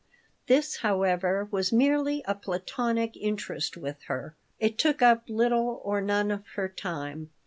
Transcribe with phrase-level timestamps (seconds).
[0.47, 4.35] This, however, was merely a platonic interest with her.
[4.59, 7.29] It took up little or none of her time.